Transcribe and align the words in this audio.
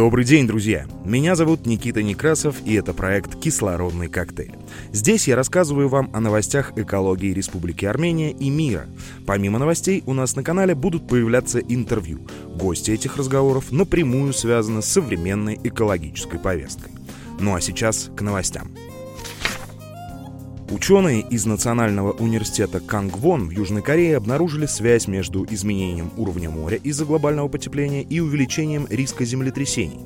Добрый 0.00 0.24
день, 0.24 0.46
друзья! 0.46 0.86
Меня 1.04 1.34
зовут 1.34 1.66
Никита 1.66 2.02
Некрасов, 2.02 2.56
и 2.64 2.72
это 2.72 2.94
проект 2.94 3.38
«Кислородный 3.38 4.08
коктейль». 4.08 4.54
Здесь 4.92 5.28
я 5.28 5.36
рассказываю 5.36 5.90
вам 5.90 6.08
о 6.14 6.20
новостях 6.20 6.72
экологии 6.78 7.34
Республики 7.34 7.84
Армения 7.84 8.30
и 8.30 8.48
мира. 8.48 8.86
Помимо 9.26 9.58
новостей, 9.58 10.02
у 10.06 10.14
нас 10.14 10.36
на 10.36 10.42
канале 10.42 10.74
будут 10.74 11.06
появляться 11.06 11.58
интервью. 11.58 12.26
Гости 12.56 12.92
этих 12.92 13.18
разговоров 13.18 13.72
напрямую 13.72 14.32
связаны 14.32 14.80
с 14.80 14.86
современной 14.86 15.60
экологической 15.62 16.38
повесткой. 16.38 16.92
Ну 17.38 17.54
а 17.54 17.60
сейчас 17.60 18.10
к 18.16 18.22
новостям. 18.22 18.70
Ученые 20.70 21.22
из 21.22 21.46
Национального 21.46 22.12
университета 22.12 22.78
Кангвон 22.78 23.48
в 23.48 23.50
Южной 23.50 23.82
Корее 23.82 24.16
обнаружили 24.16 24.66
связь 24.66 25.08
между 25.08 25.44
изменением 25.50 26.12
уровня 26.16 26.48
моря 26.48 26.76
из-за 26.76 27.04
глобального 27.04 27.48
потепления 27.48 28.02
и 28.02 28.20
увеличением 28.20 28.86
риска 28.88 29.24
землетрясений. 29.24 29.98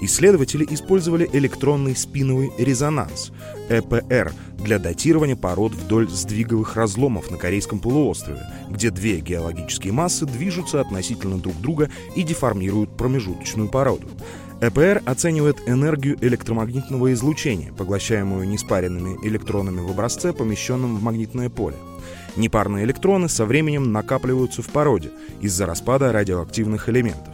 Исследователи 0.00 0.64
использовали 0.70 1.28
электронный 1.32 1.96
спиновый 1.96 2.52
резонанс 2.56 3.32
ЭПР 3.68 4.32
для 4.58 4.78
датирования 4.78 5.34
пород 5.34 5.72
вдоль 5.72 6.08
сдвиговых 6.08 6.76
разломов 6.76 7.32
на 7.32 7.36
Корейском 7.36 7.80
полуострове, 7.80 8.46
где 8.70 8.90
две 8.90 9.18
геологические 9.18 9.92
массы 9.92 10.24
движутся 10.24 10.80
относительно 10.80 11.38
друг 11.38 11.60
друга 11.60 11.90
и 12.14 12.22
деформируют 12.22 12.96
промежуточную 12.96 13.68
породу. 13.68 14.06
ЭПР 14.62 15.02
оценивает 15.06 15.56
энергию 15.66 16.18
электромагнитного 16.20 17.14
излучения, 17.14 17.72
поглощаемую 17.72 18.46
неспаренными 18.46 19.16
электронами 19.26 19.80
в 19.80 19.90
образце, 19.90 20.34
помещенном 20.34 20.96
в 20.96 21.02
магнитное 21.02 21.48
поле. 21.48 21.76
Непарные 22.36 22.84
электроны 22.84 23.30
со 23.30 23.46
временем 23.46 23.90
накапливаются 23.90 24.60
в 24.60 24.68
породе 24.68 25.12
из-за 25.40 25.64
распада 25.64 26.12
радиоактивных 26.12 26.90
элементов. 26.90 27.32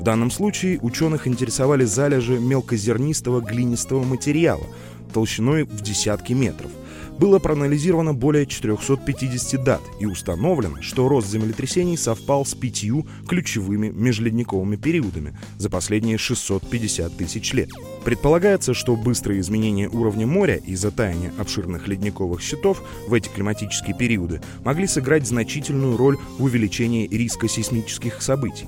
В 0.00 0.02
данном 0.02 0.32
случае 0.32 0.80
ученых 0.80 1.28
интересовали 1.28 1.84
залежи 1.84 2.40
мелкозернистого 2.40 3.40
глинистого 3.40 4.02
материала 4.02 4.66
толщиной 5.14 5.62
в 5.62 5.80
десятки 5.80 6.34
метров– 6.34 6.70
было 7.18 7.38
проанализировано 7.38 8.12
более 8.12 8.46
450 8.46 9.62
дат 9.62 9.82
и 10.00 10.06
установлено, 10.06 10.82
что 10.82 11.08
рост 11.08 11.28
землетрясений 11.28 11.96
совпал 11.96 12.44
с 12.44 12.54
пятью 12.54 13.06
ключевыми 13.28 13.88
межледниковыми 13.88 14.76
периодами 14.76 15.36
за 15.56 15.70
последние 15.70 16.18
650 16.18 17.16
тысяч 17.16 17.52
лет. 17.52 17.70
Предполагается, 18.04 18.74
что 18.74 18.96
быстрые 18.96 19.40
изменения 19.40 19.88
уровня 19.88 20.26
моря 20.26 20.56
из-за 20.56 20.90
таяния 20.90 21.32
обширных 21.38 21.86
ледниковых 21.86 22.40
щитов 22.40 22.82
в 23.06 23.14
эти 23.14 23.28
климатические 23.28 23.96
периоды 23.96 24.40
могли 24.64 24.86
сыграть 24.86 25.26
значительную 25.26 25.96
роль 25.96 26.18
в 26.38 26.44
увеличении 26.44 27.06
риска 27.06 27.48
сейсмических 27.48 28.20
событий. 28.22 28.66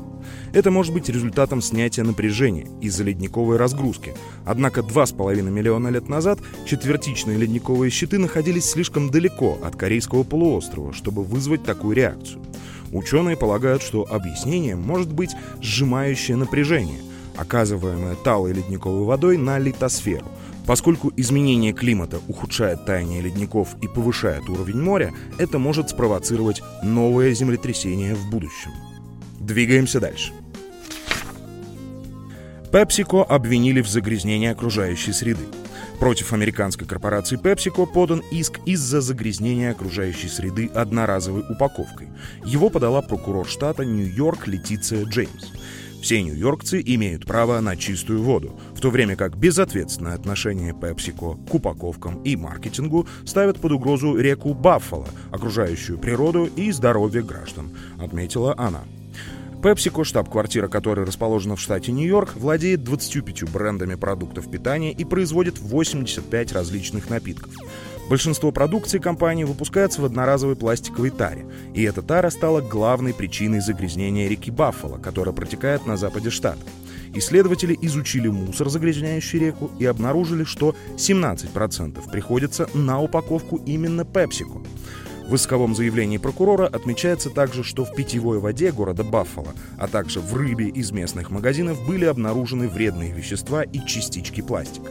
Это 0.53 0.71
может 0.71 0.93
быть 0.93 1.09
результатом 1.09 1.61
снятия 1.61 2.05
напряжения 2.05 2.67
из-за 2.81 3.05
ледниковой 3.05 3.57
разгрузки. 3.57 4.15
Однако 4.45 4.81
2,5 4.81 5.43
миллиона 5.43 5.89
лет 5.89 6.09
назад 6.09 6.39
четвертичные 6.65 7.37
ледниковые 7.37 7.91
щиты 7.91 8.19
находились 8.19 8.71
слишком 8.71 9.11
далеко 9.11 9.59
от 9.63 9.77
Корейского 9.77 10.23
полуострова, 10.23 10.93
чтобы 10.93 11.25
вызвать 11.25 11.65
такую 11.65 11.97
реакцию. 11.97 12.43
Ученые 12.93 13.37
полагают, 13.37 13.83
что 13.83 14.07
объяснением 14.09 14.81
может 14.81 15.13
быть 15.13 15.35
сжимающее 15.61 16.37
напряжение, 16.37 17.01
оказываемое 17.37 18.15
талой 18.17 18.53
ледниковой 18.53 19.05
водой 19.05 19.37
на 19.37 19.59
литосферу. 19.59 20.27
Поскольку 20.67 21.13
изменение 21.17 21.73
климата 21.73 22.19
ухудшает 22.27 22.85
таяние 22.87 23.21
ледников 23.21 23.77
и 23.83 23.87
повышает 23.87 24.49
уровень 24.49 24.83
моря, 24.83 25.13
это 25.39 25.59
может 25.59 25.91
спровоцировать 25.91 26.61
новое 26.83 27.33
землетрясение 27.35 28.15
в 28.17 28.31
будущем. 28.31 28.73
Двигаемся 29.47 30.01
дальше. 30.01 30.33
PepsiCo 32.73 33.25
обвинили 33.25 33.81
в 33.81 33.89
загрязнении 33.89 34.49
окружающей 34.49 35.13
среды. 35.13 35.45
Против 36.01 36.33
американской 36.33 36.85
корпорации 36.85 37.41
PepsiCo 37.41 37.87
подан 37.87 38.25
иск 38.33 38.59
из-за 38.67 39.01
загрязнения 39.01 39.71
окружающей 39.71 40.27
среды 40.27 40.67
одноразовой 40.75 41.45
упаковкой. 41.49 42.09
Его 42.45 42.71
подала 42.71 43.03
прокурор 43.03 43.47
штата 43.47 43.85
Нью-Йорк 43.85 44.49
Летиция 44.49 45.05
Джеймс. 45.05 45.53
Все 46.03 46.23
нью-йоркцы 46.23 46.83
имеют 46.85 47.25
право 47.25 47.61
на 47.61 47.77
чистую 47.77 48.23
воду, 48.23 48.59
в 48.75 48.81
то 48.81 48.91
время 48.91 49.15
как 49.15 49.37
безответственное 49.37 50.15
отношение 50.15 50.73
PepsiCo 50.73 51.49
к 51.49 51.55
упаковкам 51.55 52.21
и 52.23 52.35
маркетингу 52.35 53.07
ставят 53.25 53.61
под 53.61 53.73
угрозу 53.73 54.17
реку 54.17 54.55
Баффало, 54.55 55.09
окружающую 55.31 55.99
природу 55.99 56.47
и 56.47 56.73
здоровье 56.73 57.23
граждан, 57.23 57.71
отметила 57.99 58.55
она. 58.59 58.83
PepsiCo, 59.63 60.05
штаб-квартира 60.05 60.69
которой 60.69 61.05
расположена 61.05 61.57
в 61.57 61.61
штате 61.61 61.93
Нью-Йорк, 61.93 62.37
владеет 62.37 62.85
25 62.85 63.51
брендами 63.51 63.95
продуктов 63.95 64.51
питания 64.51 64.93
и 64.93 65.05
производит 65.05 65.59
85 65.59 66.53
различных 66.53 67.11
напитков. 67.11 67.53
Большинство 68.09 68.53
продукции 68.53 68.99
компании 68.99 69.43
выпускается 69.43 70.01
в 70.01 70.05
одноразовой 70.05 70.55
пластиковой 70.55 71.11
таре, 71.11 71.45
и 71.75 71.83
эта 71.83 72.03
тара 72.03 72.31
стала 72.31 72.61
главной 72.61 73.13
причиной 73.13 73.61
загрязнения 73.61 74.29
реки 74.29 74.51
Баффало, 74.53 74.99
которая 74.99 75.35
протекает 75.35 75.87
на 75.87 75.97
западе 75.97 76.31
штата. 76.31 76.61
Исследователи 77.15 77.77
изучили 77.81 78.29
мусор, 78.29 78.69
загрязняющий 78.69 79.39
реку, 79.39 79.71
и 79.79 79.87
обнаружили, 79.87 80.45
что 80.45 80.77
17% 80.97 82.11
приходится 82.11 82.69
на 82.75 83.01
упаковку 83.01 83.57
именно 83.67 84.03
PepsiCo. 84.03 84.65
В 85.27 85.35
исковом 85.35 85.75
заявлении 85.75 86.19
прокурора 86.19 86.67
отмечается 86.67 87.31
также, 87.31 87.65
что 87.65 87.85
в 87.85 87.93
питьевой 87.95 88.39
воде 88.39 88.71
города 88.71 89.03
Баффало, 89.03 89.55
а 89.77 89.89
также 89.89 90.21
в 90.21 90.33
рыбе 90.35 90.69
из 90.69 90.93
местных 90.93 91.31
магазинов 91.31 91.85
были 91.85 92.05
обнаружены 92.05 92.69
вредные 92.69 93.13
вещества 93.13 93.63
и 93.63 93.85
частички 93.85 94.41
пластика. 94.41 94.91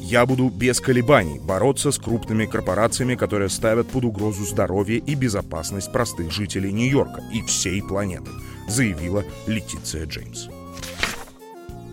Я 0.00 0.24
буду 0.24 0.48
без 0.48 0.80
колебаний 0.80 1.38
бороться 1.38 1.90
с 1.90 1.98
крупными 1.98 2.46
корпорациями, 2.46 3.14
которые 3.14 3.50
ставят 3.50 3.88
под 3.88 4.06
угрозу 4.06 4.46
здоровье 4.46 4.96
и 4.98 5.14
безопасность 5.14 5.92
простых 5.92 6.32
жителей 6.32 6.72
Нью-Йорка 6.72 7.22
и 7.30 7.42
всей 7.42 7.82
планеты, 7.82 8.30
заявила 8.68 9.22
Летиция 9.46 10.06
Джеймс. 10.06 10.48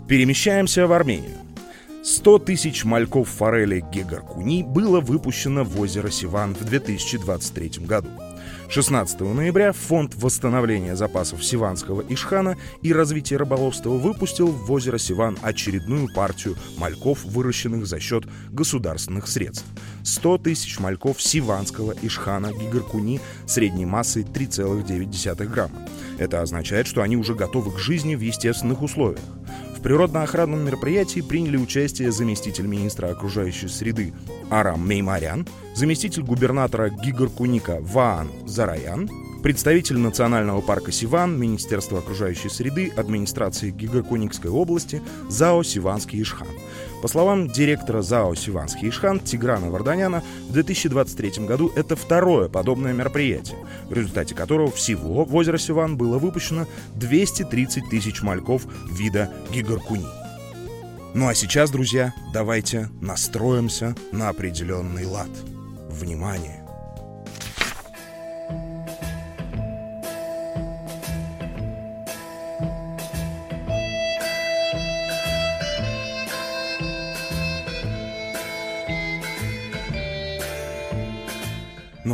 Перемещаемся 0.08 0.86
в 0.86 0.92
Армению. 0.92 1.45
100 2.06 2.38
тысяч 2.38 2.84
мальков 2.84 3.28
форели 3.28 3.80
гегаркуни 3.80 4.62
было 4.62 5.00
выпущено 5.00 5.64
в 5.64 5.80
озеро 5.80 6.08
Сиван 6.08 6.54
в 6.54 6.64
2023 6.64 7.84
году. 7.84 8.08
16 8.68 9.18
ноября 9.22 9.72
Фонд 9.72 10.14
восстановления 10.14 10.94
запасов 10.94 11.44
Сиванского 11.44 12.04
Ишхана 12.08 12.56
и 12.80 12.92
развития 12.92 13.38
рыболовства 13.38 13.90
выпустил 13.90 14.46
в 14.46 14.70
озеро 14.70 14.98
Сиван 14.98 15.36
очередную 15.42 16.08
партию 16.14 16.54
мальков, 16.78 17.24
выращенных 17.24 17.86
за 17.86 17.98
счет 17.98 18.22
государственных 18.52 19.26
средств. 19.26 19.66
100 20.04 20.38
тысяч 20.38 20.78
мальков 20.78 21.20
Сиванского 21.20 21.92
Ишхана 22.02 22.52
Гигаркуни 22.52 23.20
средней 23.46 23.84
массой 23.84 24.22
3,9 24.22 25.46
грамма. 25.48 25.88
Это 26.18 26.40
означает, 26.40 26.86
что 26.86 27.02
они 27.02 27.16
уже 27.16 27.34
готовы 27.34 27.72
к 27.72 27.80
жизни 27.80 28.14
в 28.14 28.20
естественных 28.20 28.82
условиях 28.82 29.18
природно-охранном 29.80 30.64
мероприятии 30.64 31.20
приняли 31.20 31.56
участие 31.56 32.12
заместитель 32.12 32.66
министра 32.66 33.08
окружающей 33.08 33.68
среды 33.68 34.12
Арам 34.50 34.86
Меймарян, 34.86 35.46
заместитель 35.74 36.22
губернатора 36.22 36.90
Гигаркуника 36.90 37.78
Ваан 37.80 38.30
Зараян, 38.46 39.08
представитель 39.42 39.98
Национального 39.98 40.60
парка 40.60 40.92
Сиван, 40.92 41.38
Министерства 41.38 41.98
окружающей 41.98 42.48
среды, 42.48 42.92
администрации 42.96 43.70
Гигаркуникской 43.70 44.50
области, 44.50 45.02
ЗАО 45.28 45.62
«Сиванский 45.62 46.22
Ишхан». 46.22 46.48
По 47.02 47.08
словам 47.08 47.48
директора 47.48 48.02
ЗАО 48.02 48.34
«Сиванский 48.34 48.88
Ишхан» 48.88 49.20
Тиграна 49.20 49.70
Варданяна, 49.70 50.22
в 50.48 50.52
2023 50.52 51.46
году 51.46 51.70
это 51.76 51.96
второе 51.96 52.48
подобное 52.48 52.92
мероприятие, 52.92 53.58
в 53.88 53.92
результате 53.92 54.34
которого 54.34 54.70
всего 54.70 55.24
в 55.24 55.34
озеро 55.34 55.58
Сиван 55.58 55.96
было 55.96 56.18
выпущено 56.18 56.66
230 56.94 57.88
тысяч 57.88 58.22
мальков 58.22 58.66
вида 58.90 59.32
гигаркуни. 59.52 60.06
Ну 61.14 61.28
а 61.28 61.34
сейчас, 61.34 61.70
друзья, 61.70 62.12
давайте 62.32 62.90
настроимся 63.00 63.94
на 64.12 64.28
определенный 64.28 65.06
лад. 65.06 65.30
Внимание! 65.88 66.65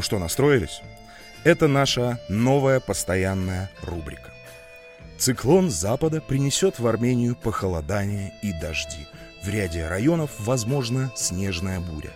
Что, 0.03 0.19
настроились? 0.19 0.83
Это 1.45 1.69
наша 1.69 2.19
новая 2.29 2.81
постоянная 2.81 3.71
рубрика. 3.83 4.33
Циклон 5.17 5.71
запада 5.71 6.21
принесет 6.21 6.81
в 6.81 6.87
Армению 6.89 7.37
похолодание 7.37 8.35
и 8.43 8.53
дожди. 8.53 9.07
В 9.45 9.49
ряде 9.49 9.87
районов 9.87 10.33
возможна 10.41 11.13
снежная 11.15 11.79
буря. 11.79 12.11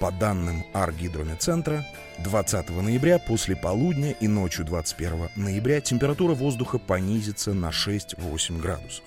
По 0.00 0.10
данным 0.10 0.66
Аргидромедцентра, 0.72 1.86
20 2.18 2.70
ноября 2.70 3.20
после 3.20 3.54
полудня 3.54 4.10
и 4.10 4.26
ночью 4.26 4.64
21 4.64 5.28
ноября 5.36 5.80
температура 5.80 6.34
воздуха 6.34 6.78
понизится 6.78 7.54
на 7.54 7.70
6-8 7.70 8.60
градусов. 8.60 9.04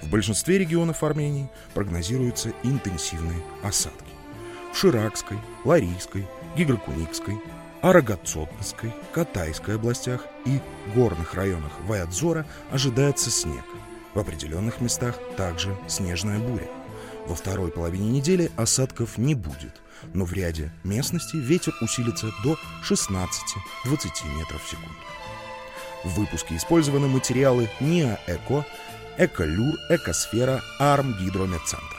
В 0.00 0.08
большинстве 0.08 0.58
регионов 0.58 1.02
Армении 1.02 1.50
прогнозируются 1.74 2.52
интенсивные 2.62 3.42
осадки. 3.62 4.21
В 4.72 4.76
Ширакской, 4.76 5.38
Ларийской, 5.64 6.26
Гигрокуникской, 6.56 7.38
Арагацотнской, 7.82 8.92
Катайской 9.12 9.74
областях 9.76 10.24
и 10.46 10.60
горных 10.94 11.34
районах 11.34 11.72
Ваядзора 11.86 12.46
ожидается 12.70 13.30
снег. 13.30 13.64
В 14.14 14.18
определенных 14.18 14.80
местах 14.80 15.18
также 15.36 15.76
снежная 15.88 16.38
буря. 16.38 16.68
Во 17.26 17.34
второй 17.34 17.70
половине 17.70 18.10
недели 18.10 18.50
осадков 18.56 19.18
не 19.18 19.34
будет, 19.34 19.80
но 20.14 20.24
в 20.24 20.32
ряде 20.32 20.72
местностей 20.84 21.38
ветер 21.38 21.72
усилится 21.80 22.32
до 22.42 22.56
16-20 22.88 23.28
метров 24.36 24.62
в 24.64 24.70
секунду. 24.70 24.94
В 26.04 26.14
выпуске 26.18 26.56
использованы 26.56 27.08
материалы 27.08 27.68
НИА 27.80 28.18
Эко, 28.26 28.66
Эколюр, 29.18 29.76
Экосфера, 29.88 30.62
Арм 30.80 31.14
Гидрометцентр. 31.18 31.96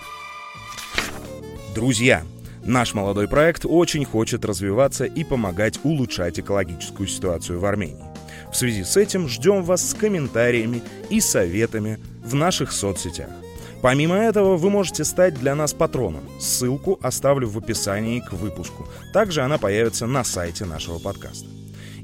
Друзья, 1.73 2.23
наш 2.65 2.93
молодой 2.93 3.27
проект 3.27 3.65
очень 3.65 4.05
хочет 4.05 4.45
развиваться 4.45 5.05
и 5.05 5.23
помогать 5.23 5.79
улучшать 5.83 6.39
экологическую 6.39 7.07
ситуацию 7.07 7.59
в 7.59 7.65
Армении. 7.65 8.03
В 8.51 8.55
связи 8.55 8.83
с 8.83 8.97
этим 8.97 9.27
ждем 9.27 9.63
вас 9.63 9.89
с 9.89 9.93
комментариями 9.93 10.83
и 11.09 11.19
советами 11.19 11.99
в 12.23 12.35
наших 12.35 12.71
соцсетях. 12.71 13.29
Помимо 13.81 14.15
этого, 14.15 14.55
вы 14.55 14.69
можете 14.69 15.03
стать 15.03 15.33
для 15.33 15.55
нас 15.55 15.73
патроном. 15.73 16.23
Ссылку 16.39 16.97
оставлю 17.01 17.49
в 17.49 17.57
описании 17.57 18.21
к 18.21 18.31
выпуску. 18.31 18.87
Также 19.11 19.41
она 19.41 19.57
появится 19.57 20.07
на 20.07 20.23
сайте 20.23 20.63
нашего 20.63 20.99
подкаста. 20.99 21.47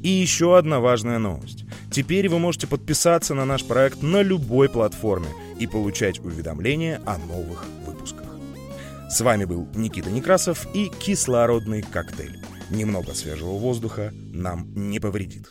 И 0.03 0.09
еще 0.09 0.57
одна 0.57 0.79
важная 0.81 1.19
новость. 1.19 1.65
Теперь 1.91 2.27
вы 2.27 2.39
можете 2.39 2.67
подписаться 2.67 3.33
на 3.33 3.45
наш 3.45 3.63
проект 3.63 4.01
на 4.01 4.21
любой 4.21 4.69
платформе 4.69 5.27
и 5.57 5.67
получать 5.67 6.19
уведомления 6.19 7.01
о 7.05 7.17
новых. 7.17 7.65
С 9.09 9.21
вами 9.21 9.45
был 9.45 9.67
Никита 9.73 10.11
Некрасов 10.11 10.67
и 10.75 10.87
кислородный 10.87 11.81
коктейль. 11.81 12.43
Немного 12.69 13.15
свежего 13.15 13.53
воздуха 13.53 14.11
нам 14.13 14.71
не 14.75 14.99
повредит. 14.99 15.49